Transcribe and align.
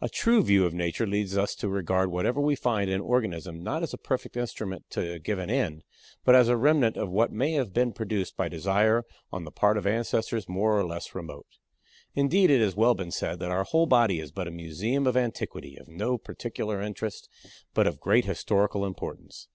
A 0.00 0.08
true 0.08 0.40
view 0.44 0.64
of 0.66 0.72
Nature 0.72 1.04
leads 1.04 1.36
us 1.36 1.52
to 1.56 1.68
regard 1.68 2.08
whatever 2.08 2.40
we 2.40 2.54
find 2.54 2.88
in 2.88 2.94
an 2.94 3.00
organism 3.00 3.60
not 3.60 3.82
as 3.82 3.92
a 3.92 3.98
perfect 3.98 4.36
instrument 4.36 4.84
to 4.90 5.14
a 5.14 5.18
given 5.18 5.50
end, 5.50 5.82
but 6.24 6.36
as 6.36 6.46
a 6.46 6.56
remnant 6.56 6.96
of 6.96 7.10
what 7.10 7.32
may 7.32 7.54
have 7.54 7.72
been 7.72 7.92
produced 7.92 8.36
by 8.36 8.48
desire 8.48 9.02
on 9.32 9.42
the 9.42 9.50
part 9.50 9.76
of 9.76 9.84
ancestors 9.84 10.48
more 10.48 10.78
or 10.78 10.86
less 10.86 11.12
remote. 11.12 11.58
Indeed, 12.14 12.50
it 12.52 12.60
has 12.60 12.76
well 12.76 12.94
been 12.94 13.10
said 13.10 13.40
that 13.40 13.50
our 13.50 13.64
whole 13.64 13.86
body 13.86 14.20
is 14.20 14.30
but 14.30 14.46
a 14.46 14.52
museum 14.52 15.08
of 15.08 15.16
antiquity 15.16 15.76
of 15.76 15.88
no 15.88 16.18
practical 16.18 16.70
interest, 16.70 17.28
but 17.74 17.88
of 17.88 17.98
great 17.98 18.26
historical 18.26 18.86
importance. 18.86 19.48